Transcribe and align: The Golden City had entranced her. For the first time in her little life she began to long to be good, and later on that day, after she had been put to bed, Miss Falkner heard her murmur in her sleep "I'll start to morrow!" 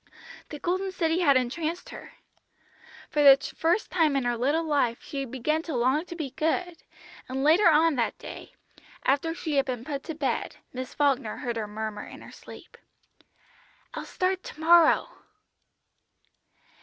The 0.49 0.57
Golden 0.57 0.91
City 0.91 1.19
had 1.19 1.37
entranced 1.37 1.89
her. 1.89 2.11
For 3.11 3.21
the 3.21 3.37
first 3.55 3.91
time 3.91 4.15
in 4.15 4.23
her 4.23 4.35
little 4.35 4.63
life 4.63 4.97
she 4.99 5.25
began 5.25 5.61
to 5.61 5.75
long 5.75 6.05
to 6.05 6.15
be 6.15 6.31
good, 6.31 6.81
and 7.29 7.43
later 7.43 7.67
on 7.69 7.93
that 7.97 8.17
day, 8.17 8.55
after 9.05 9.35
she 9.35 9.57
had 9.57 9.67
been 9.67 9.85
put 9.85 10.01
to 10.05 10.15
bed, 10.15 10.55
Miss 10.73 10.95
Falkner 10.95 11.37
heard 11.37 11.55
her 11.55 11.67
murmur 11.67 12.03
in 12.07 12.21
her 12.21 12.31
sleep 12.31 12.79
"I'll 13.93 14.05
start 14.05 14.41
to 14.45 14.59
morrow!" 14.59 15.07